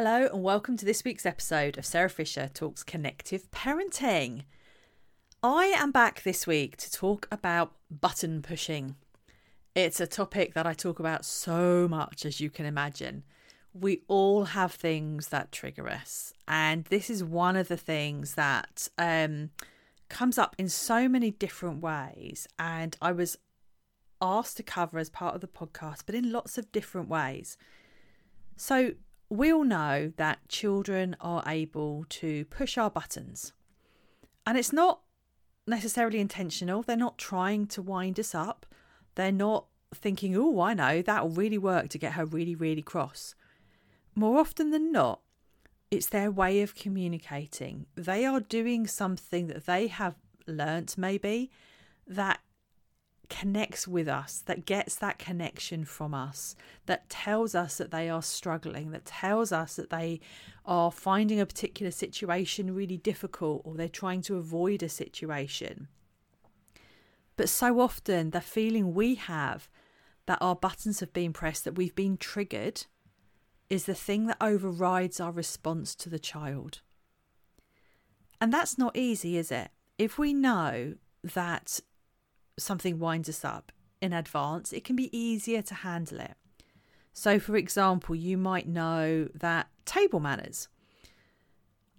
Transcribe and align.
Hello, 0.00 0.28
and 0.32 0.44
welcome 0.44 0.76
to 0.76 0.84
this 0.84 1.02
week's 1.02 1.26
episode 1.26 1.76
of 1.76 1.84
Sarah 1.84 2.08
Fisher 2.08 2.48
Talks 2.54 2.84
Connective 2.84 3.50
Parenting. 3.50 4.44
I 5.42 5.64
am 5.76 5.90
back 5.90 6.22
this 6.22 6.46
week 6.46 6.76
to 6.76 6.92
talk 6.92 7.26
about 7.32 7.72
button 7.90 8.40
pushing. 8.40 8.94
It's 9.74 9.98
a 9.98 10.06
topic 10.06 10.54
that 10.54 10.68
I 10.68 10.72
talk 10.72 11.00
about 11.00 11.24
so 11.24 11.88
much, 11.88 12.24
as 12.24 12.40
you 12.40 12.48
can 12.48 12.64
imagine. 12.64 13.24
We 13.74 14.02
all 14.06 14.44
have 14.44 14.70
things 14.70 15.30
that 15.30 15.50
trigger 15.50 15.88
us, 15.88 16.32
and 16.46 16.84
this 16.84 17.10
is 17.10 17.24
one 17.24 17.56
of 17.56 17.66
the 17.66 17.76
things 17.76 18.34
that 18.34 18.86
um, 18.98 19.50
comes 20.08 20.38
up 20.38 20.54
in 20.58 20.68
so 20.68 21.08
many 21.08 21.32
different 21.32 21.82
ways. 21.82 22.46
And 22.56 22.96
I 23.02 23.10
was 23.10 23.36
asked 24.22 24.58
to 24.58 24.62
cover 24.62 25.00
as 25.00 25.10
part 25.10 25.34
of 25.34 25.40
the 25.40 25.48
podcast, 25.48 26.02
but 26.06 26.14
in 26.14 26.30
lots 26.30 26.56
of 26.56 26.70
different 26.70 27.08
ways. 27.08 27.58
So, 28.56 28.92
we 29.30 29.52
all 29.52 29.64
know 29.64 30.12
that 30.16 30.48
children 30.48 31.16
are 31.20 31.42
able 31.46 32.04
to 32.08 32.44
push 32.46 32.78
our 32.78 32.90
buttons. 32.90 33.52
And 34.46 34.56
it's 34.56 34.72
not 34.72 35.00
necessarily 35.66 36.18
intentional. 36.18 36.82
They're 36.82 36.96
not 36.96 37.18
trying 37.18 37.66
to 37.68 37.82
wind 37.82 38.18
us 38.18 38.34
up. 38.34 38.64
They're 39.14 39.30
not 39.30 39.66
thinking, 39.94 40.36
oh, 40.36 40.60
I 40.60 40.74
know, 40.74 41.02
that'll 41.02 41.30
really 41.30 41.58
work 41.58 41.88
to 41.90 41.98
get 41.98 42.12
her 42.12 42.24
really, 42.24 42.54
really 42.54 42.82
cross. 42.82 43.34
More 44.14 44.38
often 44.38 44.70
than 44.70 44.92
not, 44.92 45.20
it's 45.90 46.08
their 46.08 46.30
way 46.30 46.60
of 46.62 46.74
communicating. 46.74 47.86
They 47.94 48.24
are 48.24 48.40
doing 48.40 48.86
something 48.86 49.46
that 49.48 49.66
they 49.66 49.86
have 49.86 50.16
learnt, 50.46 50.98
maybe, 50.98 51.50
that 52.06 52.40
connects 53.28 53.86
with 53.86 54.08
us, 54.08 54.42
that 54.46 54.66
gets 54.66 54.94
that 54.96 55.18
connection 55.18 55.84
from 55.84 56.14
us, 56.14 56.56
that 56.86 57.08
tells 57.08 57.54
us 57.54 57.76
that 57.78 57.90
they 57.90 58.08
are 58.08 58.22
struggling, 58.22 58.90
that 58.90 59.04
tells 59.04 59.52
us 59.52 59.76
that 59.76 59.90
they 59.90 60.20
are 60.64 60.90
finding 60.90 61.40
a 61.40 61.46
particular 61.46 61.90
situation 61.90 62.74
really 62.74 62.96
difficult 62.96 63.62
or 63.64 63.74
they're 63.74 63.88
trying 63.88 64.22
to 64.22 64.36
avoid 64.36 64.82
a 64.82 64.88
situation. 64.88 65.88
But 67.36 67.48
so 67.48 67.80
often, 67.80 68.30
the 68.30 68.40
feeling 68.40 68.94
we 68.94 69.14
have 69.14 69.68
that 70.26 70.38
our 70.40 70.56
buttons 70.56 71.00
have 71.00 71.12
been 71.12 71.32
pressed, 71.32 71.64
that 71.64 71.76
we've 71.76 71.94
been 71.94 72.16
triggered, 72.16 72.84
is 73.70 73.84
the 73.84 73.94
thing 73.94 74.26
that 74.26 74.36
overrides 74.40 75.20
our 75.20 75.30
response 75.30 75.94
to 75.94 76.08
the 76.08 76.18
child. 76.18 76.80
And 78.40 78.52
that's 78.52 78.78
not 78.78 78.96
easy, 78.96 79.36
is 79.36 79.50
it? 79.50 79.70
If 79.98 80.18
we 80.18 80.32
know 80.32 80.94
that 81.22 81.80
something 82.58 82.98
winds 82.98 83.28
us 83.28 83.44
up 83.44 83.72
in 84.00 84.12
advance, 84.12 84.72
it 84.72 84.84
can 84.84 84.96
be 84.96 85.16
easier 85.16 85.62
to 85.62 85.74
handle 85.74 86.20
it. 86.20 86.34
So, 87.12 87.38
for 87.40 87.56
example, 87.56 88.14
you 88.14 88.36
might 88.36 88.68
know 88.68 89.28
that 89.34 89.68
table 89.84 90.20
manners 90.20 90.68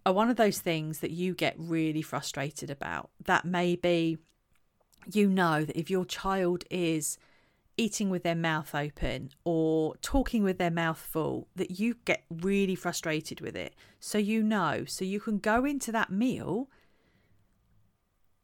are 0.05 0.13
one 0.13 0.29
of 0.29 0.37
those 0.37 0.59
things 0.59 0.99
that 0.99 1.11
you 1.11 1.33
get 1.33 1.55
really 1.57 2.01
frustrated 2.01 2.69
about. 2.69 3.09
That 3.25 3.43
may 3.45 3.75
be 3.75 4.17
you 5.13 5.29
know 5.29 5.63
that 5.63 5.77
if 5.77 5.89
your 5.89 6.05
child 6.05 6.63
is 6.69 7.17
eating 7.77 8.09
with 8.09 8.23
their 8.23 8.35
mouth 8.35 8.75
open 8.75 9.29
or 9.45 9.95
talking 10.01 10.43
with 10.43 10.57
their 10.57 10.71
mouth 10.71 10.97
full, 10.97 11.47
that 11.55 11.79
you 11.79 11.95
get 12.05 12.25
really 12.29 12.75
frustrated 12.75 13.39
with 13.39 13.55
it. 13.55 13.73
So, 13.99 14.17
you 14.17 14.43
know, 14.43 14.83
so 14.85 15.05
you 15.05 15.19
can 15.19 15.39
go 15.39 15.63
into 15.63 15.91
that 15.93 16.11
meal 16.11 16.69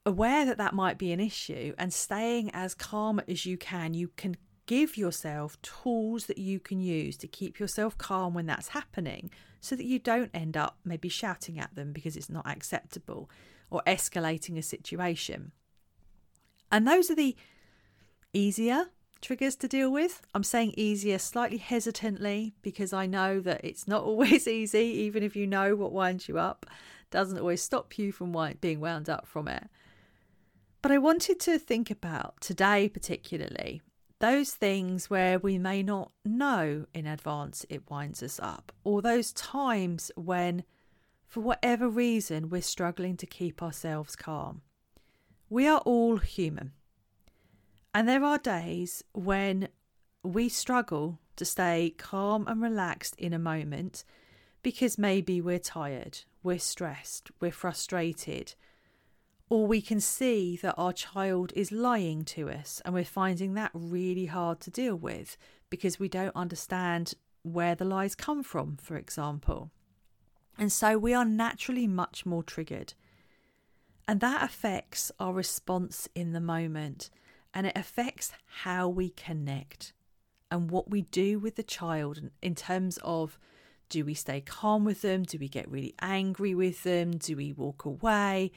aware 0.06 0.45
that 0.45 0.58
that 0.58 0.73
might 0.73 0.98
be 0.98 1.11
an 1.11 1.20
issue 1.20 1.73
and 1.78 1.94
staying 1.94 2.52
as 2.53 2.75
calm 2.75 3.22
as 3.28 3.45
you 3.45 3.58
can, 3.58 3.94
you 3.94 4.09
can 4.16 4.38
give 4.66 4.97
yourself 4.97 5.62
tools 5.62 6.25
that 6.25 6.38
you 6.38 6.59
can 6.59 6.80
use 6.80 7.17
to 7.17 7.28
keep 7.28 7.59
yourself 7.59 7.97
calm 7.97 8.34
when 8.34 8.45
that's 8.45 8.70
happening 8.70 9.30
so 9.59 9.75
that 9.75 9.86
you 9.86 10.00
don't 10.00 10.31
end 10.34 10.56
up 10.56 10.78
maybe 10.84 11.09
shouting 11.09 11.59
at 11.59 11.73
them 11.75 11.92
because 11.92 12.16
it's 12.16 12.30
not 12.30 12.47
acceptable 12.47 13.30
or 13.70 13.81
escalating 13.88 14.58
a 14.58 14.62
situation. 14.62 15.52
And 16.72 16.88
those 16.88 17.09
are 17.09 17.16
the 17.16 17.35
easier 18.34 18.88
triggers 19.22 19.56
to 19.56 19.68
deal 19.68 19.91
with. 19.91 20.22
I'm 20.34 20.44
saying 20.44 20.74
easier 20.78 21.18
slightly 21.18 21.57
hesitantly 21.57 22.53
because 22.62 22.94
I 22.94 23.06
know 23.06 23.40
that 23.40 23.62
it's 23.63 23.88
not 23.88 24.03
always 24.06 24.47
easy, 24.47 24.85
even 24.85 25.24
if 25.24 25.35
you 25.35 25.47
know 25.47 25.75
what 25.75 25.91
winds 25.91 26.28
you 26.28 26.38
up, 26.38 26.66
doesn't 27.12 27.40
always 27.40 27.62
stop 27.62 27.97
you 27.97 28.12
from 28.12 28.35
being 28.62 28.80
wound 28.80 29.09
up 29.09 29.25
from 29.25 29.47
it. 29.47 29.68
But 30.85 30.91
I 30.91 31.00
wanted 31.00 31.40
to 31.40 31.57
think 31.57 31.90
about 31.90 32.40
today, 32.41 32.88
particularly, 32.88 33.81
those 34.19 34.51
things 34.51 35.09
where 35.09 35.40
we 35.40 35.57
may 35.57 35.81
not 35.81 36.12
know 36.23 36.85
in 36.94 37.07
advance 37.07 37.66
it 37.69 37.90
winds 37.90 38.22
us 38.22 38.40
up, 38.40 38.72
or 38.84 39.01
those 39.01 39.34
times 39.34 40.12
when, 40.16 40.63
for 41.25 41.40
whatever 41.40 41.90
reason, 41.90 42.51
we're 42.51 42.62
struggling 42.62 43.18
to 43.18 43.25
keep 43.25 43.63
ourselves 43.63 44.16
calm. 44.16 44.62
We 45.50 45.66
are 45.66 45.79
all 45.79 46.18
human. 46.18 46.74
And 47.95 48.07
there 48.07 48.24
are 48.24 48.38
days 48.38 49.03
when 49.12 49.69
we 50.22 50.50
struggle 50.50 51.18
to 51.38 51.45
stay 51.45 51.95
calm 51.97 52.47
and 52.47 52.62
relaxed 52.62 53.16
in 53.16 53.34
a 53.34 53.40
moment 53.40 54.03
because 54.62 55.00
maybe 55.00 55.41
we're 55.41 55.57
tired, 55.57 56.19
we're 56.44 56.59
stressed, 56.59 57.31
we're 57.41 57.51
frustrated, 57.51 58.53
or 59.50 59.67
we 59.67 59.81
can 59.81 60.00
see 60.00 60.57
that 60.57 60.75
our 60.78 60.94
child 60.94 61.53
is 61.56 61.72
lying 61.72 62.23
to 62.25 62.50
us 62.50 62.81
and 62.83 62.94
we're 62.94 63.03
finding 63.03 63.53
that 63.53 63.72
really 63.73 64.25
hard 64.25 64.59
to 64.61 64.72
deal 64.72 64.95
with 64.95 65.38
because 65.69 66.00
we 66.00 66.09
don't 66.09 66.35
understand 66.35 67.13
where 67.44 67.75
the 67.75 67.85
lies 67.85 68.16
come 68.16 68.41
from, 68.41 68.78
for 68.81 68.97
example. 68.97 69.72
And 70.57 70.72
so 70.72 70.97
we 70.97 71.13
are 71.13 71.25
naturally 71.25 71.85
much 71.85 72.25
more 72.25 72.41
triggered. 72.41 72.94
And 74.07 74.19
that 74.19 74.44
affects 74.44 75.11
our 75.19 75.33
response 75.33 76.07
in 76.16 76.33
the 76.33 76.39
moment 76.39 77.09
and 77.53 77.67
it 77.67 77.77
affects 77.77 78.31
how 78.63 78.88
we 78.88 79.09
connect 79.09 79.94
and 80.51 80.69
what 80.69 80.89
we 80.89 81.01
do 81.03 81.39
with 81.39 81.56
the 81.56 81.63
child 81.63 82.22
in 82.41 82.56
terms 82.56 83.00
of 83.03 83.38
do 83.89 84.03
we 84.03 84.13
stay 84.13 84.41
calm 84.41 84.83
with 84.83 85.01
them? 85.01 85.23
Do 85.23 85.38
we 85.38 85.47
get 85.47 85.69
really 85.69 85.94
angry 86.01 86.56
with 86.56 86.83
them? 86.83 87.17
Do 87.17 87.35
we 87.35 87.53
walk 87.53 87.85
away? 87.85 88.51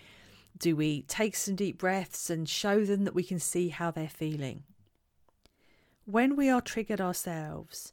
Do 0.59 0.75
we 0.75 1.03
take 1.03 1.37
some 1.37 1.55
deep 1.55 1.79
breaths 1.79 2.31
and 2.31 2.49
show 2.49 2.85
them 2.85 3.05
that 3.05 3.15
we 3.15 3.23
can 3.23 3.39
see 3.39 3.69
how 3.69 3.91
they're 3.91 4.09
feeling? 4.09 4.65
When 6.05 6.37
we 6.37 6.49
are 6.49 6.61
triggered 6.61 7.01
ourselves, 7.01 7.93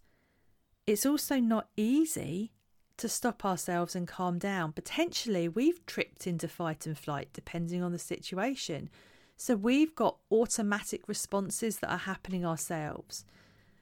it's 0.88 1.06
also 1.06 1.40
not 1.40 1.68
easy 1.78 2.54
to 2.98 3.09
stop 3.09 3.44
ourselves 3.44 3.96
and 3.96 4.08
calm 4.08 4.40
down. 4.40 4.72
Potentially, 4.72 5.48
we've 5.48 5.86
tripped 5.86 6.25
into 6.25 6.48
fight 6.48 6.86
and 6.86 6.98
flight 6.98 7.30
depending 7.34 7.84
on 7.84 7.92
the 7.92 8.00
situation. 8.00 8.90
So, 9.36 9.56
we've 9.56 9.94
got 9.94 10.18
automatic 10.31 11.08
responses 11.08 11.80
that 11.80 11.92
are 11.92 11.98
happening 11.98 12.46
ourselves. 12.46 13.25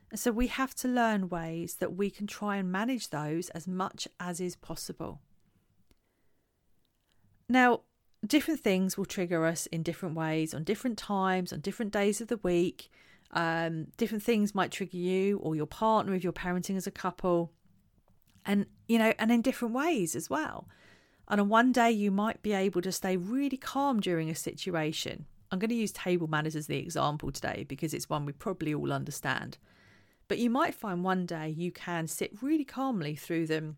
And 0.09 0.19
so, 0.19 0.31
we 0.31 0.47
have 0.47 0.73
to 0.75 0.87
learn 0.87 1.29
ways 1.29 1.75
that 1.75 1.95
we 1.95 2.09
can 2.09 2.25
try 2.25 2.57
and 2.57 2.71
manage 2.71 3.11
those 3.11 3.49
as 3.51 3.67
much 3.67 4.07
as 4.19 4.41
is 4.41 4.55
possible. 4.55 5.21
Now, 7.47 7.81
different 8.25 8.61
things 8.61 8.97
will 8.97 9.05
trigger 9.05 9.45
us 9.45 9.65
in 9.67 9.83
different 9.83 10.15
ways 10.15 10.53
on 10.53 10.63
different 10.63 10.97
times, 10.97 11.51
on 11.51 11.59
different 11.59 11.91
days 11.91 12.21
of 12.21 12.27
the 12.27 12.37
week. 12.37 12.89
Um, 13.31 13.87
different 13.97 14.23
things 14.23 14.53
might 14.53 14.71
trigger 14.71 14.97
you 14.97 15.39
or 15.39 15.55
your 15.55 15.65
partner 15.65 16.13
if 16.13 16.23
you're 16.23 16.33
parenting 16.33 16.77
as 16.77 16.85
a 16.85 16.91
couple, 16.91 17.51
and 18.45 18.67
you 18.87 18.99
know, 18.99 19.13
and 19.17 19.31
in 19.31 19.41
different 19.41 19.73
ways 19.73 20.15
as 20.15 20.29
well. 20.29 20.67
And 21.27 21.41
on 21.41 21.49
one 21.49 21.71
day, 21.71 21.89
you 21.89 22.11
might 22.11 22.43
be 22.43 22.53
able 22.53 22.81
to 22.81 22.91
stay 22.91 23.17
really 23.17 23.57
calm 23.57 23.99
during 23.99 24.29
a 24.29 24.35
situation. 24.35 25.25
I'm 25.51 25.59
going 25.59 25.69
to 25.69 25.75
use 25.75 25.91
table 25.91 26.27
manners 26.27 26.55
as 26.55 26.67
the 26.67 26.77
example 26.77 27.31
today 27.31 27.65
because 27.67 27.93
it's 27.93 28.09
one 28.09 28.25
we 28.25 28.33
probably 28.33 28.73
all 28.73 28.91
understand. 28.91 29.57
But 30.27 30.39
you 30.39 30.49
might 30.49 30.75
find 30.75 31.03
one 31.03 31.25
day 31.25 31.49
you 31.49 31.71
can 31.71 32.07
sit 32.07 32.41
really 32.41 32.65
calmly 32.65 33.15
through 33.15 33.47
them, 33.47 33.77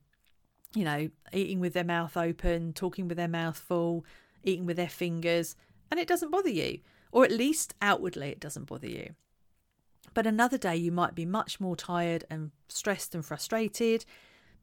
you 0.73 0.83
know, 0.83 1.09
eating 1.33 1.59
with 1.59 1.73
their 1.73 1.83
mouth 1.83 2.17
open, 2.17 2.73
talking 2.73 3.07
with 3.07 3.17
their 3.17 3.27
mouth 3.27 3.57
full, 3.57 4.05
eating 4.45 4.65
with 4.65 4.77
their 4.77 4.89
fingers, 4.89 5.55
and 5.91 5.99
it 5.99 6.07
doesn't 6.07 6.31
bother 6.31 6.49
you, 6.49 6.79
or 7.11 7.23
at 7.23 7.31
least 7.31 7.73
outwardly 7.81 8.29
it 8.29 8.39
doesn't 8.39 8.65
bother 8.65 8.89
you. 8.89 9.15
But 10.13 10.27
another 10.27 10.57
day 10.57 10.75
you 10.75 10.91
might 10.91 11.15
be 11.15 11.25
much 11.25 11.59
more 11.59 11.75
tired 11.75 12.23
and 12.29 12.51
stressed 12.69 13.13
and 13.13 13.25
frustrated 13.25 14.05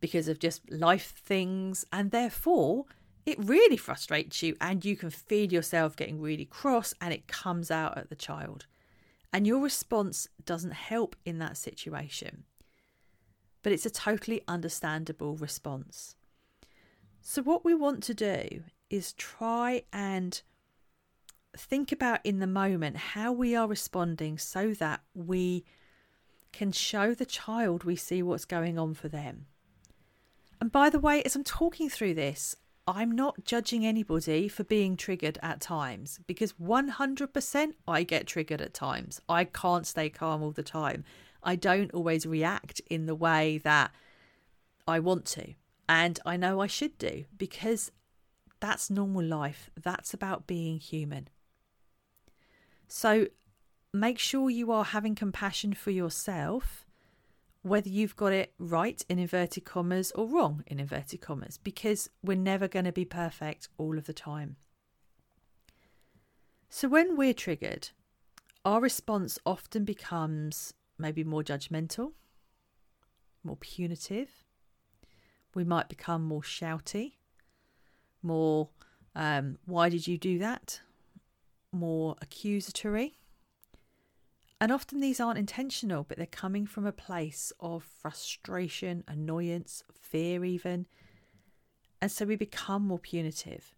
because 0.01 0.29
of 0.29 0.39
just 0.39 0.69
life 0.71 1.15
things, 1.17 1.85
and 1.93 2.11
therefore 2.11 2.87
it 3.25 3.39
really 3.39 3.77
frustrates 3.77 4.43
you, 4.43 4.57
and 4.61 4.85
you 4.85 4.97
can 4.97 5.11
feel 5.11 5.53
yourself 5.53 5.95
getting 5.95 6.21
really 6.21 6.45
cross, 6.45 6.93
and 7.01 7.15
it 7.15 7.29
comes 7.29 7.71
out 7.71 7.97
at 7.97 8.09
the 8.09 8.17
child. 8.17 8.67
And 9.33 9.47
your 9.47 9.61
response 9.61 10.27
doesn't 10.45 10.73
help 10.73 11.17
in 11.25 11.39
that 11.39 11.57
situation. 11.57 12.45
But 13.63 13.73
it's 13.73 13.87
a 13.87 13.91
totally 13.91 14.43
understandable 14.49 15.37
response. 15.37 16.17
So, 17.21 17.43
what 17.43 17.65
we 17.65 17.75
want 17.75 18.03
to 18.05 18.15
do 18.15 18.65
is 18.93 19.15
try 19.15 19.83
and 19.93 20.43
think 21.57 21.91
about 21.91 22.21
in 22.25 22.39
the 22.39 22.47
moment 22.47 22.97
how 22.97 23.33
we 23.33 23.57
are 23.57 23.67
responding 23.67 24.39
so 24.39 24.73
that 24.75 25.01
we 25.15 25.65
can 26.53 26.71
show 26.71 27.15
the 27.15 27.27
child 27.27 27.85
we 27.85 27.97
see 27.97 28.23
what's 28.23 28.45
going 28.45 28.79
on 28.79 28.95
for 28.95 29.09
them. 29.09 29.47
And 30.61 30.71
by 30.71 30.91
the 30.91 31.01
way, 31.01 31.23
as 31.23 31.35
I'm 31.35 31.43
talking 31.43 31.89
through 31.89 32.15
this, 32.15 32.55
I'm 32.87 33.13
not 33.13 33.45
judging 33.45 33.87
anybody 33.87 34.49
for 34.49 34.65
being 34.65 34.97
triggered 34.97 35.39
at 35.43 35.61
times 35.61 36.21
because 36.27 36.53
100% 36.55 37.73
I 37.89 38.03
get 38.03 38.27
triggered 38.27 38.61
at 38.61 38.75
times. 38.75 39.21
I 39.29 39.45
can't 39.45 39.87
stay 39.87 40.11
calm 40.11 40.43
all 40.43 40.51
the 40.51 40.63
time. 40.63 41.05
I 41.43 41.57
don't 41.57 41.93
always 41.93 42.27
react 42.27 42.81
in 42.91 43.07
the 43.07 43.15
way 43.15 43.59
that 43.59 43.93
I 44.87 44.99
want 44.99 45.25
to. 45.27 45.55
And 45.89 46.21
I 46.27 46.37
know 46.37 46.61
I 46.61 46.67
should 46.67 46.99
do 46.99 47.25
because 47.37 47.91
that's 48.63 48.89
normal 48.89 49.25
life. 49.25 49.69
That's 49.79 50.15
about 50.15 50.47
being 50.47 50.79
human. 50.79 51.29
So 52.89 53.27
make 53.93 54.19
sure 54.19 54.49
you 54.49 54.73
are 54.73 54.85
having 54.85 55.15
compassion 55.15 55.75
for 55.75 55.91
yourself 55.91 56.87
whether 57.63 57.89
you've 57.89 58.17
got 58.17 58.33
it 58.33 58.53
right 58.59 59.05
in 59.09 59.19
inverted 59.19 59.65
commas 59.65 60.11
or 60.13 60.27
wrong 60.27 60.65
in 60.67 60.81
inverted 60.81 61.21
commas, 61.21 61.59
because 61.59 62.11
we're 62.23 62.37
never 62.37 62.67
going 62.67 62.85
to 62.85 62.93
be 62.93 63.05
perfect 63.05 63.69
all 63.79 63.97
of 63.97 64.07
the 64.07 64.13
time. 64.13 64.57
So 66.69 66.89
when 66.89 67.17
we're 67.17 67.35
triggered, 67.35 67.91
our 68.65 68.81
response 68.81 69.39
often 69.47 69.85
becomes 69.85 70.75
maybe 70.99 71.23
more 71.23 71.45
judgmental, 71.45 72.13
more 73.45 73.57
punitive. 73.57 74.45
We 75.55 75.63
might 75.65 75.89
become 75.89 76.25
more 76.25 76.43
shouty, 76.43 77.13
more, 78.23 78.69
um, 79.15 79.59
why 79.67 79.89
did 79.89 80.07
you 80.07 80.19
do 80.19 80.39
that? 80.39 80.81
More 81.73 82.17
accusatory. 82.21 83.19
And 84.61 84.71
often 84.71 85.01
these 85.01 85.19
aren't 85.19 85.39
intentional, 85.39 86.05
but 86.05 86.19
they're 86.19 86.27
coming 86.27 86.67
from 86.67 86.87
a 86.87 86.93
place 86.93 87.53
of 87.59 87.83
frustration, 87.83 89.03
annoyance, 89.09 89.83
fear, 90.01 90.45
even. 90.45 90.87
And 92.01 92.13
so 92.13 92.25
we 92.25 92.37
become 92.37 92.87
more 92.87 93.01
punitive. 93.01 93.75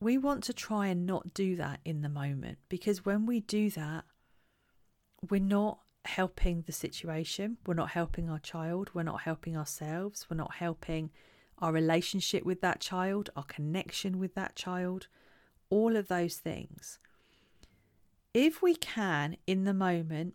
We 0.00 0.18
want 0.18 0.42
to 0.44 0.52
try 0.52 0.88
and 0.88 1.06
not 1.06 1.34
do 1.34 1.54
that 1.56 1.80
in 1.84 2.02
the 2.02 2.08
moment 2.08 2.58
because 2.68 3.04
when 3.04 3.26
we 3.26 3.40
do 3.40 3.70
that, 3.70 4.04
we're 5.28 5.40
not 5.40 5.80
helping 6.04 6.62
the 6.62 6.72
situation, 6.72 7.58
we're 7.66 7.74
not 7.74 7.90
helping 7.90 8.30
our 8.30 8.38
child, 8.38 8.90
we're 8.94 9.02
not 9.02 9.20
helping 9.22 9.56
ourselves, 9.56 10.26
we're 10.30 10.36
not 10.36 10.54
helping 10.54 11.10
our 11.60 11.72
relationship 11.72 12.44
with 12.44 12.60
that 12.60 12.80
child, 12.80 13.30
our 13.36 13.44
connection 13.44 14.18
with 14.18 14.34
that 14.34 14.56
child, 14.56 15.08
all 15.68 15.96
of 15.96 16.08
those 16.08 16.36
things 16.36 16.98
if 18.32 18.62
we 18.62 18.74
can, 18.74 19.36
in 19.46 19.64
the 19.64 19.74
moment, 19.74 20.34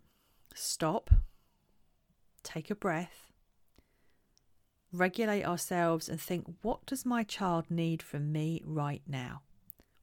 stop, 0.54 1.10
take 2.42 2.70
a 2.70 2.74
breath, 2.74 3.32
regulate 4.92 5.44
ourselves, 5.44 6.08
and 6.08 6.20
think, 6.20 6.44
what 6.62 6.84
does 6.84 7.06
my 7.06 7.22
child 7.22 7.70
need 7.70 8.02
from 8.02 8.32
me 8.32 8.62
right 8.64 9.02
now? 9.06 9.42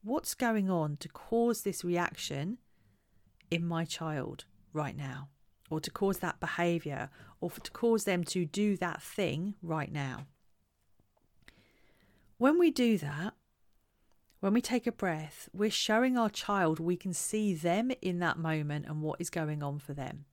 What's 0.03 0.33
going 0.33 0.69
on 0.69 0.97
to 0.97 1.09
cause 1.09 1.61
this 1.61 1.83
reaction 1.83 2.57
in 3.51 3.65
my 3.65 3.85
child 3.85 4.45
right 4.73 4.97
now? 4.97 5.29
Or 5.69 5.79
to 5.79 5.91
cause 5.91 6.19
that 6.19 6.39
behavior, 6.39 7.09
or 7.41 7.51
to 7.51 7.71
cause 7.71 8.03
them 8.03 8.23
to 8.25 8.45
do 8.45 8.75
that 8.77 9.01
thing 9.01 9.55
right 9.61 9.91
now. 9.91 10.27
When 12.37 12.57
we 12.57 12.71
do 12.71 12.97
that, 12.97 13.33
when 14.39 14.53
we 14.53 14.61
take 14.61 14.87
a 14.87 14.91
breath, 14.91 15.47
we're 15.53 15.69
showing 15.69 16.17
our 16.17 16.29
child 16.29 16.79
we 16.79 16.97
can 16.97 17.13
see 17.13 17.53
them 17.53 17.91
in 18.01 18.19
that 18.19 18.37
moment 18.37 18.85
and 18.87 19.01
what 19.01 19.21
is 19.21 19.29
going 19.29 19.63
on 19.63 19.79
for 19.79 19.93
them. 19.93 20.25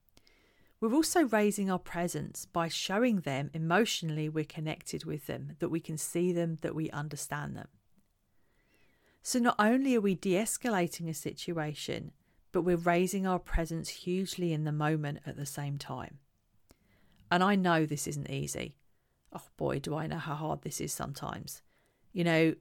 We're 0.80 0.94
also 0.94 1.24
raising 1.24 1.70
our 1.70 1.78
presence 1.78 2.46
by 2.46 2.68
showing 2.68 3.20
them 3.20 3.50
emotionally 3.52 4.28
we're 4.28 4.44
connected 4.44 5.04
with 5.04 5.26
them, 5.26 5.56
that 5.58 5.68
we 5.68 5.78
can 5.78 5.98
see 5.98 6.32
them, 6.32 6.56
that 6.62 6.74
we 6.74 6.90
understand 6.90 7.56
them. 7.56 7.68
So 9.22 9.38
not 9.38 9.56
only 9.58 9.94
are 9.94 10.00
we 10.00 10.14
de 10.14 10.32
escalating 10.32 11.08
a 11.08 11.14
situation, 11.14 12.12
but 12.50 12.62
we're 12.62 12.76
raising 12.76 13.26
our 13.26 13.38
presence 13.38 13.90
hugely 13.90 14.52
in 14.54 14.64
the 14.64 14.72
moment 14.72 15.20
at 15.26 15.36
the 15.36 15.46
same 15.46 15.76
time. 15.76 16.18
And 17.30 17.44
I 17.44 17.54
know 17.54 17.84
this 17.84 18.06
isn't 18.06 18.30
easy. 18.30 18.74
Oh 19.32 19.42
boy, 19.56 19.78
do 19.78 19.94
I 19.94 20.06
know 20.06 20.18
how 20.18 20.34
hard 20.34 20.62
this 20.62 20.80
is 20.80 20.92
sometimes. 20.92 21.62
You 22.12 22.24
know, 22.24 22.54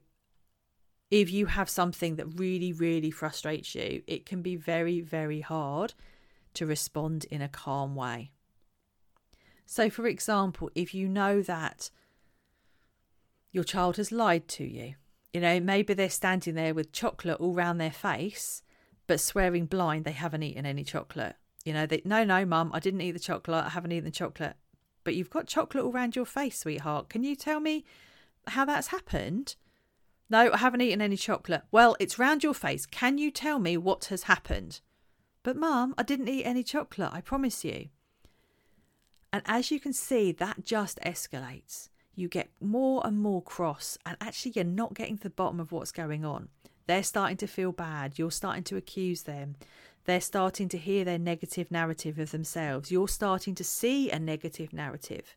if 1.10 1.30
you 1.32 1.46
have 1.46 1.68
something 1.68 2.16
that 2.16 2.38
really, 2.38 2.72
really 2.72 3.10
frustrates 3.10 3.74
you, 3.74 4.02
it 4.06 4.26
can 4.26 4.42
be 4.42 4.56
very, 4.56 5.00
very 5.00 5.40
hard 5.40 5.94
to 6.54 6.66
respond 6.66 7.26
in 7.30 7.42
a 7.42 7.48
calm 7.48 7.94
way. 7.94 8.30
So, 9.66 9.90
for 9.90 10.06
example, 10.06 10.70
if 10.74 10.94
you 10.94 11.08
know 11.08 11.42
that 11.42 11.90
your 13.52 13.64
child 13.64 13.96
has 13.96 14.12
lied 14.12 14.48
to 14.48 14.64
you, 14.64 14.94
you 15.32 15.40
know, 15.40 15.60
maybe 15.60 15.94
they're 15.94 16.10
standing 16.10 16.54
there 16.54 16.74
with 16.74 16.92
chocolate 16.92 17.40
all 17.40 17.54
round 17.54 17.80
their 17.80 17.92
face, 17.92 18.62
but 19.06 19.20
swearing 19.20 19.66
blind 19.66 20.04
they 20.04 20.12
haven't 20.12 20.42
eaten 20.42 20.66
any 20.66 20.84
chocolate. 20.84 21.36
You 21.64 21.72
know, 21.72 21.86
they, 21.86 22.02
no, 22.04 22.24
no, 22.24 22.44
mum, 22.44 22.70
I 22.72 22.80
didn't 22.80 23.00
eat 23.02 23.12
the 23.12 23.18
chocolate. 23.18 23.66
I 23.66 23.68
haven't 23.70 23.92
eaten 23.92 24.04
the 24.04 24.10
chocolate. 24.10 24.54
But 25.04 25.14
you've 25.14 25.30
got 25.30 25.46
chocolate 25.46 25.84
all 25.84 25.92
around 25.92 26.16
your 26.16 26.24
face, 26.24 26.58
sweetheart. 26.58 27.08
Can 27.08 27.22
you 27.22 27.36
tell 27.36 27.60
me 27.60 27.84
how 28.48 28.64
that's 28.64 28.88
happened? 28.88 29.56
No, 30.28 30.50
I 30.52 30.58
haven't 30.58 30.80
eaten 30.80 31.02
any 31.02 31.16
chocolate. 31.16 31.62
Well, 31.72 31.96
it's 31.98 32.18
round 32.18 32.44
your 32.44 32.54
face. 32.54 32.86
Can 32.86 33.18
you 33.18 33.30
tell 33.30 33.58
me 33.58 33.76
what 33.76 34.06
has 34.06 34.24
happened? 34.24 34.80
But, 35.42 35.56
Mum, 35.56 35.94
I 35.98 36.02
didn't 36.02 36.28
eat 36.28 36.44
any 36.44 36.62
chocolate, 36.62 37.10
I 37.12 37.20
promise 37.20 37.64
you. 37.64 37.88
And 39.32 39.42
as 39.46 39.70
you 39.70 39.80
can 39.80 39.92
see, 39.92 40.32
that 40.32 40.64
just 40.64 41.00
escalates. 41.00 41.88
You 42.14 42.28
get 42.28 42.50
more 42.60 43.00
and 43.04 43.18
more 43.18 43.42
cross, 43.42 43.96
and 44.04 44.16
actually, 44.20 44.52
you're 44.54 44.64
not 44.64 44.94
getting 44.94 45.16
to 45.16 45.22
the 45.24 45.30
bottom 45.30 45.58
of 45.60 45.72
what's 45.72 45.92
going 45.92 46.24
on. 46.24 46.48
They're 46.86 47.02
starting 47.02 47.36
to 47.38 47.46
feel 47.46 47.72
bad. 47.72 48.18
You're 48.18 48.30
starting 48.30 48.64
to 48.64 48.76
accuse 48.76 49.22
them. 49.22 49.56
They're 50.04 50.20
starting 50.20 50.68
to 50.70 50.78
hear 50.78 51.04
their 51.04 51.18
negative 51.18 51.70
narrative 51.70 52.18
of 52.18 52.30
themselves. 52.30 52.90
You're 52.90 53.08
starting 53.08 53.54
to 53.54 53.64
see 53.64 54.10
a 54.10 54.18
negative 54.18 54.72
narrative. 54.72 55.36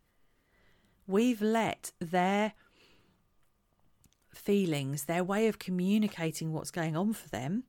We've 1.05 1.41
let 1.41 1.91
their 1.99 2.53
feelings, 4.35 5.05
their 5.05 5.23
way 5.23 5.47
of 5.47 5.59
communicating 5.59 6.51
what's 6.51 6.71
going 6.71 6.95
on 6.95 7.13
for 7.13 7.29
them, 7.29 7.63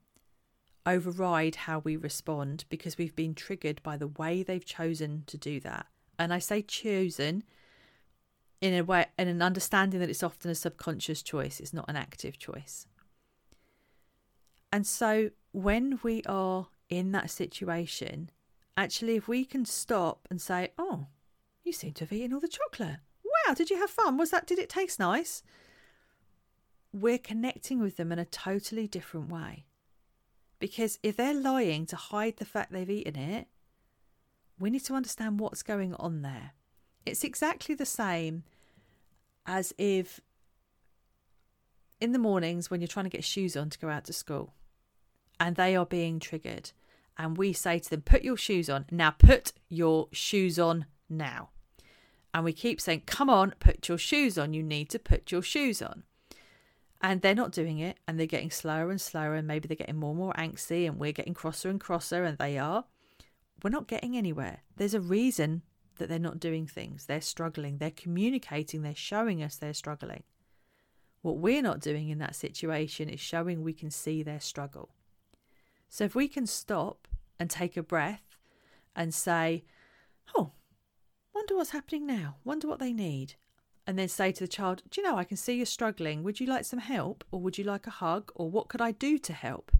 override 0.85 1.55
how 1.55 1.79
we 1.79 1.95
respond 1.95 2.65
because 2.69 2.97
we've 2.97 3.15
been 3.15 3.33
triggered 3.33 3.81
by 3.83 3.97
the 3.97 4.07
way 4.07 4.43
they've 4.43 4.65
chosen 4.65 5.23
to 5.27 5.37
do 5.37 5.59
that. 5.61 5.87
And 6.19 6.33
I 6.33 6.39
say 6.39 6.61
chosen 6.61 7.43
in 8.61 8.73
a 8.73 8.83
way, 8.83 9.05
in 9.17 9.27
an 9.27 9.41
understanding 9.41 9.99
that 9.99 10.09
it's 10.09 10.23
often 10.23 10.51
a 10.51 10.55
subconscious 10.55 11.21
choice, 11.21 11.59
it's 11.59 11.73
not 11.73 11.89
an 11.89 11.95
active 11.95 12.37
choice. 12.37 12.87
And 14.71 14.85
so 14.85 15.31
when 15.51 15.99
we 16.03 16.21
are 16.25 16.67
in 16.89 17.11
that 17.11 17.29
situation, 17.29 18.29
actually, 18.77 19.15
if 19.15 19.27
we 19.27 19.45
can 19.45 19.65
stop 19.65 20.27
and 20.29 20.41
say, 20.41 20.69
Oh, 20.77 21.07
you 21.63 21.73
seem 21.73 21.93
to 21.93 22.05
have 22.05 22.13
eaten 22.13 22.33
all 22.33 22.39
the 22.39 22.47
chocolate. 22.47 22.97
Wow, 23.23 23.53
did 23.53 23.69
you 23.69 23.77
have 23.77 23.89
fun? 23.89 24.17
Was 24.17 24.31
that, 24.31 24.47
did 24.47 24.59
it 24.59 24.69
taste 24.69 24.99
nice? 24.99 25.43
We're 26.95 27.17
connecting 27.17 27.81
with 27.81 27.97
them 27.97 28.13
in 28.13 28.19
a 28.19 28.25
totally 28.25 28.87
different 28.87 29.29
way. 29.29 29.65
Because 30.59 30.97
if 31.03 31.17
they're 31.17 31.33
lying 31.33 31.85
to 31.87 31.97
hide 31.97 32.37
the 32.37 32.45
fact 32.45 32.71
they've 32.71 32.89
eaten 32.89 33.17
it, 33.17 33.47
we 34.57 34.69
need 34.69 34.85
to 34.85 34.93
understand 34.93 35.39
what's 35.39 35.61
going 35.61 35.93
on 35.95 36.21
there. 36.21 36.51
It's 37.05 37.25
exactly 37.25 37.75
the 37.75 37.85
same 37.85 38.43
as 39.45 39.73
if 39.77 40.21
in 41.99 42.13
the 42.13 42.19
mornings 42.19 42.71
when 42.71 42.79
you're 42.79 42.87
trying 42.87 43.05
to 43.05 43.09
get 43.09 43.25
shoes 43.25 43.57
on 43.57 43.69
to 43.71 43.79
go 43.79 43.89
out 43.89 44.05
to 44.05 44.13
school 44.13 44.53
and 45.37 45.57
they 45.57 45.75
are 45.75 45.85
being 45.85 46.19
triggered, 46.21 46.71
and 47.17 47.37
we 47.37 47.51
say 47.51 47.77
to 47.77 47.89
them, 47.89 48.01
Put 48.01 48.23
your 48.23 48.37
shoes 48.37 48.69
on. 48.69 48.85
Now, 48.89 49.11
put 49.11 49.51
your 49.67 50.07
shoes 50.13 50.57
on 50.57 50.85
now. 51.09 51.49
And 52.33 52.45
we 52.45 52.53
keep 52.53 52.79
saying, 52.79 53.03
Come 53.05 53.29
on, 53.29 53.53
put 53.59 53.89
your 53.89 53.97
shoes 53.97 54.37
on. 54.37 54.53
You 54.53 54.63
need 54.63 54.89
to 54.91 54.99
put 54.99 55.29
your 55.29 55.41
shoes 55.41 55.81
on 55.81 56.03
and 57.01 57.21
they're 57.21 57.35
not 57.35 57.51
doing 57.51 57.79
it 57.79 57.97
and 58.07 58.19
they're 58.19 58.25
getting 58.25 58.51
slower 58.51 58.89
and 58.89 58.99
slower 58.99 59.35
and 59.35 59.47
maybe 59.47 59.67
they're 59.67 59.75
getting 59.75 59.97
more 59.97 60.11
and 60.11 60.19
more 60.19 60.33
angsty 60.33 60.87
and 60.87 60.97
we're 60.97 61.11
getting 61.11 61.33
crosser 61.33 61.69
and 61.69 61.79
crosser 61.79 62.23
and 62.23 62.37
they 62.37 62.57
are. 62.57 62.85
We're 63.63 63.69
not 63.69 63.87
getting 63.87 64.17
anywhere. 64.17 64.59
There's 64.75 64.93
a 64.93 65.01
reason 65.01 65.61
that 65.97 66.09
they're 66.09 66.19
not 66.19 66.39
doing 66.39 66.67
things. 66.67 67.05
They're 67.05 67.21
struggling. 67.21 67.77
They're 67.77 67.91
communicating. 67.91 68.81
They're 68.81 68.95
showing 68.95 69.41
us 69.43 69.55
they're 69.55 69.73
struggling. 69.73 70.23
What 71.21 71.37
we're 71.37 71.61
not 71.61 71.79
doing 71.79 72.09
in 72.09 72.19
that 72.19 72.35
situation 72.35 73.09
is 73.09 73.19
showing 73.19 73.63
we 73.63 73.73
can 73.73 73.91
see 73.91 74.21
their 74.21 74.39
struggle. 74.39 74.89
So 75.89 76.03
if 76.03 76.15
we 76.15 76.27
can 76.27 76.45
stop 76.45 77.07
and 77.39 77.49
take 77.49 77.77
a 77.77 77.83
breath 77.83 78.37
and 78.95 79.13
say 79.13 79.63
oh 80.35 80.51
wonder 81.33 81.55
what's 81.55 81.71
happening 81.71 82.07
now. 82.07 82.37
Wonder 82.43 82.67
what 82.67 82.79
they 82.79 82.93
need 82.93 83.35
and 83.87 83.97
then 83.99 84.07
say 84.07 84.31
to 84.31 84.43
the 84.43 84.47
child, 84.47 84.83
Do 84.89 85.01
you 85.01 85.07
know, 85.07 85.17
I 85.17 85.23
can 85.23 85.37
see 85.37 85.55
you're 85.55 85.65
struggling. 85.65 86.23
Would 86.23 86.39
you 86.39 86.47
like 86.47 86.65
some 86.65 86.79
help? 86.79 87.23
Or 87.31 87.39
would 87.41 87.57
you 87.57 87.63
like 87.63 87.87
a 87.87 87.91
hug? 87.91 88.31
Or 88.35 88.49
what 88.49 88.67
could 88.67 88.81
I 88.81 88.91
do 88.91 89.17
to 89.19 89.33
help? 89.33 89.71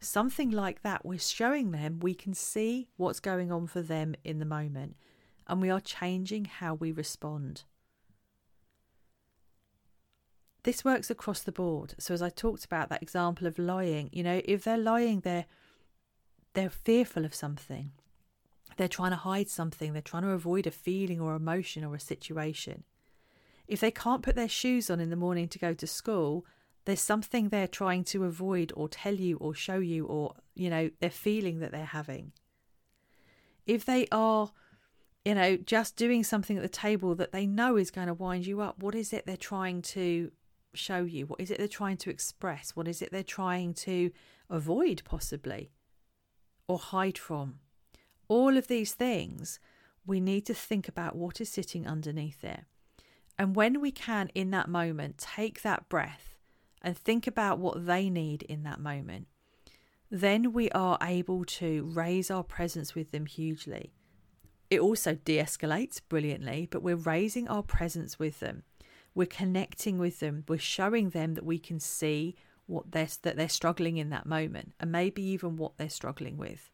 Something 0.00 0.50
like 0.50 0.82
that. 0.82 1.04
We're 1.04 1.18
showing 1.18 1.72
them 1.72 2.00
we 2.00 2.14
can 2.14 2.32
see 2.32 2.88
what's 2.96 3.20
going 3.20 3.52
on 3.52 3.66
for 3.66 3.82
them 3.82 4.14
in 4.24 4.38
the 4.38 4.46
moment 4.46 4.96
and 5.46 5.60
we 5.60 5.68
are 5.68 5.80
changing 5.80 6.44
how 6.46 6.74
we 6.74 6.92
respond. 6.92 7.64
this 10.62 10.84
works 10.84 11.10
across 11.10 11.40
the 11.40 11.52
board. 11.52 11.94
So 11.98 12.14
as 12.14 12.22
I 12.22 12.28
talked 12.28 12.64
about 12.64 12.88
that 12.90 13.02
example 13.02 13.46
of 13.46 13.58
lying, 13.58 14.10
you 14.12 14.22
know, 14.22 14.40
if 14.44 14.64
they're 14.64 14.76
lying, 14.76 15.20
they're 15.20 15.46
they're 16.54 16.70
fearful 16.70 17.24
of 17.24 17.34
something. 17.34 17.92
They're 18.76 18.88
trying 18.88 19.10
to 19.10 19.16
hide 19.16 19.48
something. 19.48 19.92
They're 19.92 20.02
trying 20.02 20.24
to 20.24 20.30
avoid 20.30 20.66
a 20.66 20.70
feeling 20.70 21.20
or 21.20 21.34
emotion 21.34 21.84
or 21.84 21.94
a 21.94 22.00
situation. 22.00 22.84
If 23.70 23.80
they 23.80 23.90
can't 23.90 24.22
put 24.22 24.34
their 24.34 24.48
shoes 24.48 24.90
on 24.90 25.00
in 25.00 25.10
the 25.10 25.16
morning 25.16 25.48
to 25.48 25.58
go 25.58 25.74
to 25.74 25.86
school, 25.86 26.44
there's 26.84 27.00
something 27.00 27.48
they're 27.48 27.68
trying 27.68 28.04
to 28.04 28.24
avoid 28.24 28.72
or 28.74 28.88
tell 28.88 29.14
you 29.14 29.36
or 29.36 29.54
show 29.54 29.78
you 29.78 30.06
or, 30.06 30.34
you 30.54 30.68
know, 30.68 30.90
they're 31.00 31.08
feeling 31.08 31.60
that 31.60 31.70
they're 31.70 31.84
having. 31.84 32.32
If 33.66 33.84
they 33.84 34.08
are 34.10 34.50
you 35.24 35.34
know, 35.34 35.56
just 35.56 35.96
doing 35.96 36.24
something 36.24 36.56
at 36.56 36.62
the 36.62 36.68
table 36.68 37.14
that 37.14 37.32
they 37.32 37.46
know 37.46 37.76
is 37.76 37.90
going 37.90 38.06
to 38.06 38.14
wind 38.14 38.46
you 38.46 38.60
up. 38.60 38.82
What 38.82 38.94
is 38.94 39.12
it 39.12 39.26
they're 39.26 39.36
trying 39.36 39.82
to 39.82 40.32
show 40.72 41.04
you? 41.04 41.26
What 41.26 41.40
is 41.40 41.50
it 41.50 41.58
they're 41.58 41.68
trying 41.68 41.98
to 41.98 42.10
express? 42.10 42.74
What 42.74 42.88
is 42.88 43.02
it 43.02 43.12
they're 43.12 43.22
trying 43.22 43.74
to 43.74 44.10
avoid, 44.48 45.02
possibly, 45.04 45.70
or 46.66 46.78
hide 46.78 47.18
from? 47.18 47.56
All 48.28 48.56
of 48.56 48.68
these 48.68 48.94
things, 48.94 49.60
we 50.06 50.20
need 50.20 50.46
to 50.46 50.54
think 50.54 50.88
about 50.88 51.16
what 51.16 51.40
is 51.40 51.50
sitting 51.50 51.86
underneath 51.86 52.42
it. 52.42 52.60
And 53.40 53.56
when 53.56 53.80
we 53.80 53.90
can, 53.90 54.28
in 54.34 54.50
that 54.50 54.68
moment, 54.68 55.16
take 55.16 55.62
that 55.62 55.88
breath 55.88 56.34
and 56.82 56.94
think 56.94 57.26
about 57.26 57.58
what 57.58 57.86
they 57.86 58.10
need 58.10 58.42
in 58.42 58.64
that 58.64 58.78
moment, 58.78 59.28
then 60.10 60.52
we 60.52 60.70
are 60.72 60.98
able 61.00 61.46
to 61.46 61.90
raise 61.94 62.30
our 62.30 62.44
presence 62.44 62.94
with 62.94 63.12
them 63.12 63.24
hugely. 63.24 63.94
It 64.68 64.80
also 64.80 65.14
de 65.14 65.38
escalates 65.38 66.02
brilliantly, 66.06 66.68
but 66.70 66.82
we're 66.82 66.96
raising 66.96 67.48
our 67.48 67.62
presence 67.62 68.18
with 68.18 68.40
them. 68.40 68.64
We're 69.14 69.24
connecting 69.24 69.96
with 69.96 70.20
them. 70.20 70.44
We're 70.46 70.58
showing 70.58 71.08
them 71.08 71.32
that 71.32 71.46
we 71.46 71.58
can 71.58 71.80
see 71.80 72.36
what 72.66 72.92
they're, 72.92 73.08
that 73.22 73.38
they're 73.38 73.48
struggling 73.48 73.96
in 73.96 74.10
that 74.10 74.26
moment 74.26 74.74
and 74.78 74.92
maybe 74.92 75.22
even 75.22 75.56
what 75.56 75.78
they're 75.78 75.88
struggling 75.88 76.36
with. 76.36 76.70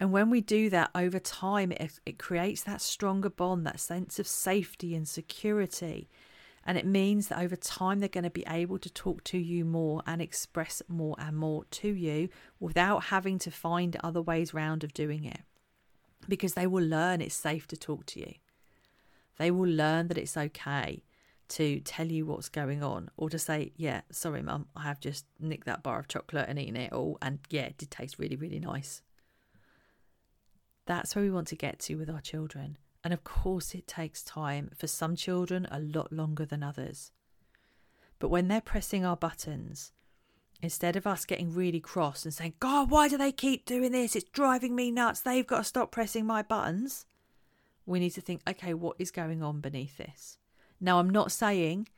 And 0.00 0.12
when 0.12 0.30
we 0.30 0.40
do 0.40 0.70
that 0.70 0.90
over 0.94 1.18
time, 1.18 1.72
it, 1.72 1.98
it 2.06 2.18
creates 2.18 2.62
that 2.62 2.80
stronger 2.80 3.30
bond, 3.30 3.66
that 3.66 3.80
sense 3.80 4.18
of 4.18 4.28
safety 4.28 4.94
and 4.94 5.08
security. 5.08 6.08
And 6.64 6.78
it 6.78 6.86
means 6.86 7.28
that 7.28 7.40
over 7.40 7.56
time, 7.56 7.98
they're 7.98 8.08
going 8.08 8.24
to 8.24 8.30
be 8.30 8.44
able 8.46 8.78
to 8.78 8.90
talk 8.90 9.24
to 9.24 9.38
you 9.38 9.64
more 9.64 10.02
and 10.06 10.20
express 10.20 10.82
more 10.86 11.16
and 11.18 11.36
more 11.36 11.64
to 11.64 11.88
you 11.88 12.28
without 12.60 13.04
having 13.04 13.38
to 13.40 13.50
find 13.50 13.96
other 14.04 14.22
ways 14.22 14.54
round 14.54 14.84
of 14.84 14.92
doing 14.92 15.24
it 15.24 15.40
because 16.28 16.54
they 16.54 16.66
will 16.66 16.84
learn 16.84 17.20
it's 17.20 17.34
safe 17.34 17.66
to 17.68 17.76
talk 17.76 18.06
to 18.06 18.20
you. 18.20 18.34
They 19.38 19.50
will 19.50 19.70
learn 19.70 20.08
that 20.08 20.18
it's 20.18 20.36
okay 20.36 21.02
to 21.48 21.80
tell 21.80 22.06
you 22.06 22.26
what's 22.26 22.48
going 22.48 22.82
on 22.82 23.10
or 23.16 23.30
to 23.30 23.38
say, 23.38 23.72
Yeah, 23.76 24.02
sorry, 24.10 24.42
mum, 24.42 24.66
I 24.76 24.82
have 24.82 25.00
just 25.00 25.24
nicked 25.40 25.66
that 25.66 25.82
bar 25.82 25.98
of 25.98 26.08
chocolate 26.08 26.46
and 26.48 26.58
eaten 26.58 26.76
it 26.76 26.92
all. 26.92 27.18
And 27.22 27.38
yeah, 27.48 27.62
it 27.62 27.78
did 27.78 27.90
taste 27.90 28.18
really, 28.18 28.36
really 28.36 28.60
nice. 28.60 29.02
That's 30.88 31.14
where 31.14 31.24
we 31.24 31.30
want 31.30 31.46
to 31.48 31.56
get 31.56 31.78
to 31.80 31.94
with 31.94 32.10
our 32.10 32.20
children. 32.20 32.78
And 33.04 33.14
of 33.14 33.22
course, 33.22 33.74
it 33.74 33.86
takes 33.86 34.24
time. 34.24 34.70
For 34.76 34.88
some 34.88 35.14
children, 35.14 35.68
a 35.70 35.78
lot 35.78 36.12
longer 36.12 36.44
than 36.44 36.64
others. 36.64 37.12
But 38.18 38.30
when 38.30 38.48
they're 38.48 38.60
pressing 38.60 39.04
our 39.04 39.16
buttons, 39.16 39.92
Instead 40.60 40.96
of 40.96 41.06
us 41.06 41.24
getting 41.24 41.54
really 41.54 41.78
cross 41.78 42.24
and 42.24 42.34
saying, 42.34 42.54
God, 42.58 42.90
why 42.90 43.08
do 43.08 43.16
they 43.16 43.30
keep 43.30 43.64
doing 43.64 43.92
this? 43.92 44.16
It's 44.16 44.28
driving 44.30 44.74
me 44.74 44.90
nuts. 44.90 45.20
They've 45.20 45.46
got 45.46 45.58
to 45.58 45.64
stop 45.64 45.92
pressing 45.92 46.26
my 46.26 46.42
buttons. 46.42 47.06
We 47.86 48.00
need 48.00 48.10
to 48.10 48.20
think, 48.20 48.42
okay, 48.48 48.74
what 48.74 48.96
is 48.98 49.12
going 49.12 49.42
on 49.42 49.60
beneath 49.60 49.96
this? 49.98 50.38
Now, 50.80 50.98
I'm 50.98 51.10
not 51.10 51.30
saying 51.30 51.88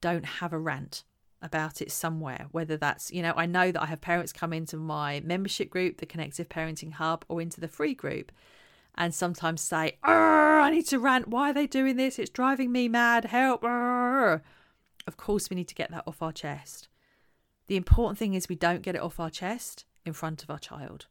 don't 0.00 0.24
have 0.24 0.52
a 0.52 0.58
rant 0.58 1.04
about 1.42 1.80
it 1.80 1.90
somewhere, 1.90 2.46
whether 2.50 2.76
that's, 2.76 3.10
you 3.10 3.22
know, 3.22 3.32
I 3.36 3.46
know 3.46 3.72
that 3.72 3.82
I 3.82 3.86
have 3.86 4.00
parents 4.00 4.32
come 4.32 4.52
into 4.52 4.76
my 4.76 5.20
membership 5.24 5.70
group, 5.70 5.98
the 5.98 6.06
Connective 6.06 6.48
Parenting 6.48 6.92
Hub, 6.92 7.24
or 7.28 7.40
into 7.40 7.60
the 7.60 7.68
free 7.68 7.94
group 7.94 8.32
and 8.94 9.14
sometimes 9.14 9.60
say, 9.60 9.98
I 10.02 10.70
need 10.70 10.86
to 10.88 10.98
rant. 10.98 11.28
Why 11.28 11.50
are 11.50 11.54
they 11.54 11.66
doing 11.66 11.96
this? 11.96 12.18
It's 12.18 12.30
driving 12.30 12.72
me 12.72 12.88
mad. 12.88 13.26
Help. 13.26 13.64
Of 13.64 15.16
course, 15.16 15.48
we 15.48 15.56
need 15.56 15.68
to 15.68 15.74
get 15.74 15.90
that 15.90 16.04
off 16.06 16.22
our 16.22 16.32
chest. 16.32 16.88
The 17.66 17.76
important 17.76 18.18
thing 18.18 18.34
is 18.34 18.48
we 18.48 18.56
don't 18.56 18.82
get 18.82 18.94
it 18.94 19.00
off 19.00 19.20
our 19.20 19.30
chest 19.30 19.84
in 20.04 20.12
front 20.12 20.42
of 20.42 20.50
our 20.50 20.58
child. 20.58 21.06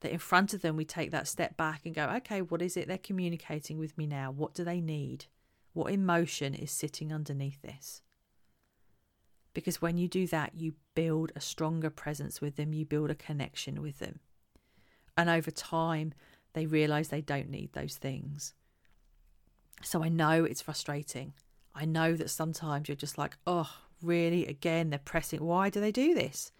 That 0.00 0.12
in 0.12 0.18
front 0.18 0.54
of 0.54 0.62
them, 0.62 0.76
we 0.76 0.84
take 0.84 1.10
that 1.10 1.28
step 1.28 1.56
back 1.56 1.82
and 1.84 1.94
go, 1.94 2.06
okay, 2.16 2.40
what 2.40 2.62
is 2.62 2.76
it 2.76 2.88
they're 2.88 2.98
communicating 2.98 3.78
with 3.78 3.96
me 3.98 4.06
now? 4.06 4.30
What 4.30 4.54
do 4.54 4.64
they 4.64 4.80
need? 4.80 5.26
What 5.74 5.92
emotion 5.92 6.54
is 6.54 6.70
sitting 6.70 7.12
underneath 7.12 7.60
this? 7.62 8.02
Because 9.58 9.82
when 9.82 9.98
you 9.98 10.06
do 10.06 10.24
that, 10.28 10.52
you 10.54 10.74
build 10.94 11.32
a 11.34 11.40
stronger 11.40 11.90
presence 11.90 12.40
with 12.40 12.54
them, 12.54 12.72
you 12.72 12.84
build 12.84 13.10
a 13.10 13.16
connection 13.16 13.82
with 13.82 13.98
them. 13.98 14.20
And 15.16 15.28
over 15.28 15.50
time, 15.50 16.14
they 16.52 16.64
realize 16.64 17.08
they 17.08 17.22
don't 17.22 17.50
need 17.50 17.72
those 17.72 17.96
things. 17.96 18.54
So 19.82 20.04
I 20.04 20.10
know 20.10 20.44
it's 20.44 20.62
frustrating. 20.62 21.32
I 21.74 21.86
know 21.86 22.14
that 22.14 22.30
sometimes 22.30 22.88
you're 22.88 22.94
just 22.94 23.18
like, 23.18 23.36
oh, 23.48 23.68
really, 24.00 24.46
again, 24.46 24.90
they're 24.90 25.00
pressing. 25.00 25.44
Why 25.44 25.70
do 25.70 25.80
they 25.80 25.90
do 25.90 26.14
this? 26.14 26.52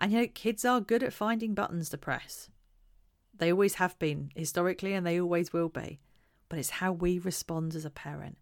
And 0.00 0.10
you 0.10 0.22
know, 0.22 0.26
kids 0.28 0.64
are 0.64 0.80
good 0.80 1.02
at 1.02 1.12
finding 1.12 1.52
buttons 1.52 1.90
to 1.90 1.98
press. 1.98 2.48
They 3.36 3.52
always 3.52 3.74
have 3.74 3.98
been 3.98 4.30
historically, 4.34 4.94
and 4.94 5.06
they 5.06 5.20
always 5.20 5.52
will 5.52 5.68
be. 5.68 6.00
But 6.48 6.58
it's 6.58 6.70
how 6.70 6.90
we 6.90 7.18
respond 7.18 7.74
as 7.74 7.84
a 7.84 7.90
parent. 7.90 8.38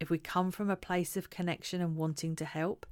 If 0.00 0.10
we 0.10 0.18
come 0.18 0.50
from 0.50 0.70
a 0.70 0.76
place 0.76 1.16
of 1.16 1.30
connection 1.30 1.80
and 1.80 1.94
wanting 1.94 2.34
to 2.36 2.44
help, 2.44 2.86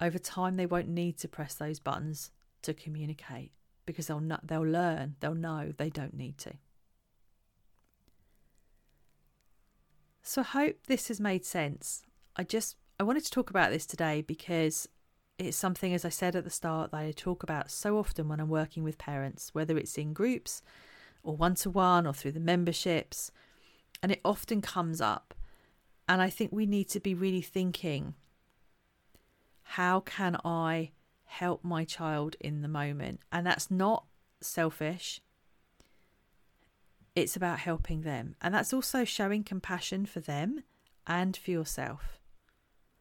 over 0.00 0.18
time 0.18 0.56
they 0.56 0.66
won't 0.66 0.88
need 0.88 1.18
to 1.18 1.28
press 1.28 1.54
those 1.54 1.80
buttons 1.80 2.30
to 2.62 2.74
communicate 2.74 3.52
because 3.86 4.06
they'll 4.06 4.38
they'll 4.42 4.60
learn, 4.60 5.16
they'll 5.20 5.34
know 5.34 5.72
they 5.76 5.88
don't 5.88 6.14
need 6.14 6.36
to. 6.38 6.52
So 10.22 10.42
I 10.42 10.44
hope 10.44 10.86
this 10.86 11.08
has 11.08 11.18
made 11.18 11.46
sense. 11.46 12.02
I 12.36 12.44
just 12.44 12.76
I 13.00 13.04
wanted 13.04 13.24
to 13.24 13.30
talk 13.30 13.48
about 13.48 13.70
this 13.70 13.86
today 13.86 14.20
because 14.20 14.86
it's 15.38 15.56
something, 15.56 15.94
as 15.94 16.04
I 16.04 16.08
said 16.08 16.36
at 16.36 16.44
the 16.44 16.50
start, 16.50 16.90
that 16.90 16.98
I 16.98 17.12
talk 17.12 17.42
about 17.42 17.70
so 17.70 17.96
often 17.96 18.28
when 18.28 18.40
I'm 18.40 18.48
working 18.48 18.82
with 18.82 18.98
parents, 18.98 19.54
whether 19.54 19.78
it's 19.78 19.96
in 19.96 20.12
groups 20.12 20.62
or 21.22 21.36
one 21.36 21.54
to 21.56 21.70
one 21.70 22.06
or 22.06 22.12
through 22.12 22.32
the 22.32 22.40
memberships. 22.40 23.30
And 24.02 24.12
it 24.12 24.20
often 24.24 24.60
comes 24.60 25.00
up. 25.00 25.34
And 26.08 26.22
I 26.22 26.30
think 26.30 26.52
we 26.52 26.66
need 26.66 26.88
to 26.90 27.00
be 27.00 27.14
really 27.14 27.42
thinking 27.42 28.14
how 29.62 30.00
can 30.00 30.36
I 30.44 30.92
help 31.24 31.62
my 31.62 31.84
child 31.84 32.36
in 32.40 32.62
the 32.62 32.68
moment? 32.68 33.20
And 33.30 33.46
that's 33.46 33.70
not 33.70 34.06
selfish. 34.40 35.20
It's 37.14 37.36
about 37.36 37.58
helping 37.58 38.00
them. 38.00 38.34
And 38.40 38.54
that's 38.54 38.72
also 38.72 39.04
showing 39.04 39.44
compassion 39.44 40.06
for 40.06 40.20
them 40.20 40.62
and 41.06 41.36
for 41.36 41.50
yourself. 41.50 42.18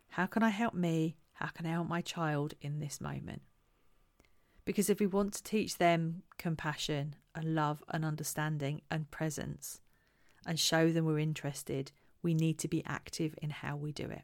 How 0.10 0.26
can 0.26 0.44
I 0.44 0.50
help 0.50 0.74
me? 0.74 1.16
How 1.34 1.48
can 1.48 1.66
I 1.66 1.70
help 1.70 1.88
my 1.88 2.02
child 2.02 2.56
in 2.62 2.80
this 2.80 3.00
moment? 3.00 3.44
Because 4.66 4.90
if 4.90 5.00
we 5.00 5.08
want 5.08 5.34
to 5.36 5.44
teach 5.44 5.78
them 5.78 6.24
compassion 6.38 7.16
and 7.34 7.56
love 7.56 7.82
and 7.88 8.04
understanding 8.04 8.82
and 8.92 9.10
presence 9.10 9.80
and 10.46 10.60
show 10.60 10.92
them 10.92 11.06
we're 11.06 11.20
interested, 11.20 11.94
we 12.22 12.34
need 12.34 12.60
to 12.60 12.68
be 12.68 12.84
active 12.86 13.36
in 13.42 13.50
how 13.50 13.76
we 13.76 13.92
do 13.92 14.06
it. 14.06 14.24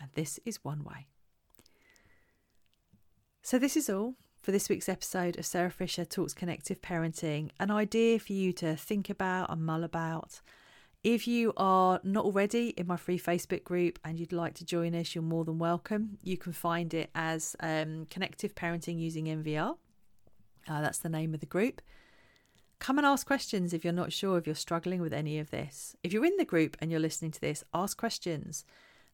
And 0.00 0.10
this 0.14 0.38
is 0.44 0.64
one 0.64 0.84
way. 0.84 1.06
So, 3.42 3.58
this 3.58 3.76
is 3.76 3.90
all 3.90 4.14
for 4.42 4.52
this 4.52 4.68
week's 4.68 4.88
episode 4.88 5.38
of 5.38 5.46
Sarah 5.46 5.70
Fisher 5.70 6.04
Talks 6.04 6.34
Connective 6.34 6.80
Parenting. 6.82 7.50
An 7.60 7.70
idea 7.70 8.18
for 8.18 8.32
you 8.32 8.52
to 8.54 8.76
think 8.76 9.08
about 9.08 9.50
and 9.50 9.64
mull 9.64 9.84
about 9.84 10.40
if 11.04 11.28
you 11.28 11.52
are 11.58 12.00
not 12.02 12.24
already 12.24 12.70
in 12.70 12.86
my 12.86 12.96
free 12.96 13.18
Facebook 13.18 13.62
group 13.62 13.98
and 14.04 14.18
you'd 14.18 14.32
like 14.32 14.54
to 14.54 14.64
join 14.64 14.94
us, 14.94 15.14
you're 15.14 15.22
more 15.22 15.44
than 15.44 15.58
welcome. 15.58 16.16
You 16.22 16.38
can 16.38 16.54
find 16.54 16.94
it 16.94 17.10
as 17.14 17.54
um, 17.60 18.06
Connective 18.08 18.54
Parenting 18.54 18.98
Using 18.98 19.26
NVR. 19.26 19.76
Uh, 20.66 20.80
that's 20.80 20.98
the 20.98 21.10
name 21.10 21.34
of 21.34 21.40
the 21.40 21.46
group. 21.46 21.82
Come 22.84 22.98
and 22.98 23.06
ask 23.06 23.26
questions 23.26 23.72
if 23.72 23.82
you're 23.82 23.94
not 23.94 24.12
sure 24.12 24.36
if 24.36 24.46
you're 24.46 24.54
struggling 24.54 25.00
with 25.00 25.14
any 25.14 25.38
of 25.38 25.50
this. 25.50 25.96
If 26.02 26.12
you're 26.12 26.26
in 26.26 26.36
the 26.36 26.44
group 26.44 26.76
and 26.82 26.90
you're 26.90 27.00
listening 27.00 27.30
to 27.30 27.40
this, 27.40 27.64
ask 27.72 27.96
questions. 27.96 28.66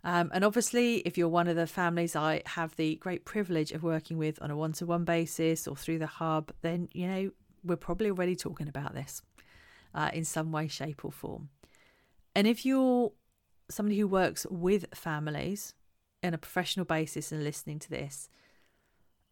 Um, 0.03 0.29
and 0.35 0.45
obviously, 0.45 0.97
if 1.07 1.17
you're 1.17 1.29
one 1.29 1.47
of 1.47 1.55
the 1.55 1.69
families 1.69 2.17
I 2.17 2.43
have 2.47 2.75
the 2.75 2.97
great 2.97 3.25
privilege 3.25 3.71
of 3.71 3.85
working 3.85 4.19
with 4.19 4.43
on 4.43 4.50
a 4.50 4.57
one 4.57 4.73
to 4.73 4.87
one 4.87 5.05
basis 5.05 5.69
or 5.69 5.77
through 5.77 6.00
the 6.00 6.09
hub, 6.09 6.50
then, 6.62 6.89
you 6.93 7.07
know, 7.07 7.31
we're 7.62 7.77
probably 7.77 8.11
already 8.11 8.35
talking 8.35 8.67
about 8.67 8.93
this 8.93 9.23
uh, 9.95 10.11
in 10.12 10.25
some 10.25 10.50
way, 10.50 10.67
shape, 10.67 11.05
or 11.05 11.12
form. 11.12 11.49
And 12.35 12.49
if 12.49 12.67
you're 12.67 13.12
somebody 13.71 14.00
who 14.00 14.09
works 14.09 14.49
with 14.50 14.87
families 14.93 15.75
on 16.25 16.35
a 16.35 16.39
professional 16.39 16.87
basis 16.87 17.31
and 17.31 17.45
listening 17.45 17.79
to 17.79 17.91
this, 17.91 18.29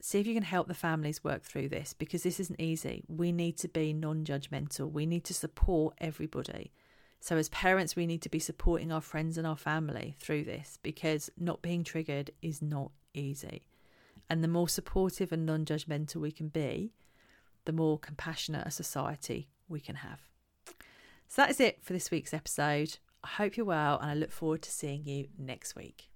see 0.00 0.20
if 0.20 0.26
you 0.26 0.34
can 0.34 0.42
help 0.42 0.68
the 0.68 0.74
families 0.74 1.24
work 1.24 1.42
through 1.42 1.68
this 1.68 1.92
because 1.92 2.22
this 2.22 2.40
isn't 2.40 2.60
easy. 2.60 3.04
We 3.08 3.32
need 3.32 3.56
to 3.58 3.68
be 3.68 3.92
non 3.92 4.24
judgmental, 4.24 4.90
we 4.90 5.06
need 5.06 5.24
to 5.24 5.34
support 5.34 5.94
everybody. 5.98 6.72
So, 7.20 7.36
as 7.36 7.48
parents, 7.48 7.96
we 7.96 8.06
need 8.06 8.22
to 8.22 8.28
be 8.28 8.38
supporting 8.38 8.92
our 8.92 9.00
friends 9.00 9.36
and 9.36 9.46
our 9.46 9.56
family 9.56 10.14
through 10.20 10.44
this 10.44 10.78
because 10.82 11.30
not 11.36 11.62
being 11.62 11.82
triggered 11.82 12.30
is 12.42 12.62
not 12.62 12.92
easy. 13.12 13.64
And 14.30 14.44
the 14.44 14.48
more 14.48 14.68
supportive 14.68 15.32
and 15.32 15.44
non 15.44 15.64
judgmental 15.64 16.16
we 16.16 16.30
can 16.30 16.48
be, 16.48 16.92
the 17.64 17.72
more 17.72 17.98
compassionate 17.98 18.66
a 18.66 18.70
society 18.70 19.48
we 19.68 19.80
can 19.80 19.96
have. 19.96 20.20
So, 21.26 21.42
that 21.42 21.50
is 21.50 21.60
it 21.60 21.82
for 21.82 21.92
this 21.92 22.10
week's 22.10 22.32
episode. 22.32 22.98
I 23.24 23.28
hope 23.28 23.56
you're 23.56 23.66
well 23.66 23.98
and 23.98 24.10
I 24.10 24.14
look 24.14 24.30
forward 24.30 24.62
to 24.62 24.70
seeing 24.70 25.04
you 25.04 25.26
next 25.36 25.74
week. 25.74 26.08